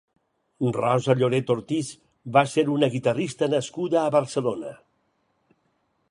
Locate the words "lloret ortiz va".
1.17-2.43